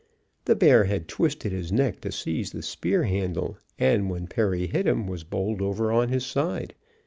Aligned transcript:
The 0.45 0.55
bear 0.55 0.85
had 0.85 1.07
twisted 1.07 1.51
his 1.51 1.71
neck 1.71 2.01
to 2.01 2.11
seize 2.11 2.53
the 2.53 2.63
spear 2.63 3.03
handle, 3.03 3.59
and 3.77 4.09
when 4.09 4.25
Perry 4.25 4.65
hit 4.65 4.87
him, 4.87 5.05
was 5.05 5.23
bowled 5.23 5.61
over 5.61 5.91
on 5.91 6.09
his 6.09 6.25
side. 6.25 6.73